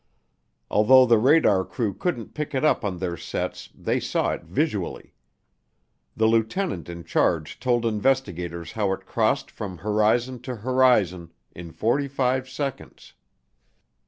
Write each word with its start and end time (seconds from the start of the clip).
Although 0.71 1.05
the 1.05 1.19
radar 1.19 1.63
crew 1.63 1.93
couldn't 1.93 2.33
pick 2.33 2.55
it 2.55 2.65
up 2.65 2.83
on 2.83 2.97
their 2.97 3.15
sets 3.15 3.69
they 3.75 3.99
saw 3.99 4.31
it 4.33 4.43
visually. 4.45 5.13
The 6.17 6.25
lieutenant 6.25 6.89
in 6.89 7.03
charge 7.03 7.59
told 7.59 7.85
investigators 7.85 8.71
how 8.71 8.91
it 8.93 9.05
crossed 9.05 9.51
from 9.51 9.77
horizon 9.77 10.41
to 10.41 10.55
horizon 10.55 11.33
in 11.51 11.71
45 11.71 12.49
seconds. 12.49 13.13